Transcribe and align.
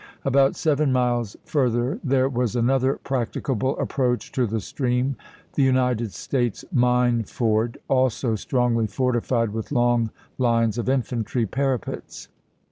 About 0.25 0.55
seven 0.55 0.91
miles 0.91 1.37
fur 1.45 1.69
ther 1.69 1.99
there 2.03 2.27
was 2.27 2.55
another 2.55 2.95
practicable 3.03 3.77
approach 3.77 4.31
to 4.31 4.47
the 4.47 4.59
stream, 4.59 5.15
the 5.53 5.61
United 5.61 6.11
States 6.11 6.65
Mine 6.71 7.21
Ford, 7.21 7.77
also 7.87 8.33
strongly 8.33 8.87
fortified 8.87 9.51
with 9.53 9.71
long 9.71 10.09
lines 10.39 10.79
of 10.79 10.89
infantry 10.89 11.45
parapets. 11.45 12.29